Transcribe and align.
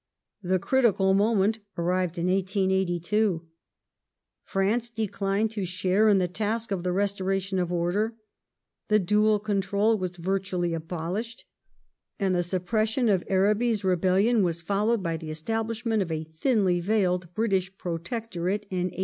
The 0.41 0.57
critical 0.57 1.13
moment 1.13 1.59
arrived 1.77 2.17
in 2.17 2.25
1882. 2.25 3.45
France 4.43 4.89
declined 4.89 5.51
to 5.51 5.63
share 5.63 6.09
in 6.09 6.17
the 6.17 6.27
task 6.27 6.71
of 6.71 6.81
the 6.81 6.91
restoration 6.91 7.59
of 7.59 7.71
order, 7.71 8.15
the 8.87 8.97
dual 8.97 9.37
control 9.37 9.99
was 9.99 10.17
virtually 10.17 10.73
abolished; 10.73 11.45
and 12.19 12.33
the 12.33 12.41
suppression 12.41 13.09
of 13.09 13.23
Aiabi's 13.27 13.83
rebellion 13.83 14.41
was 14.41 14.59
followed 14.63 15.03
by 15.03 15.17
the 15.17 15.29
establishment 15.29 16.01
of 16.01 16.11
a 16.11 16.23
thinly 16.23 16.79
veiled 16.79 17.31
British 17.35 17.69
Protectorate 17.77 18.63
in 18.71 18.85
1883. 18.85 18.99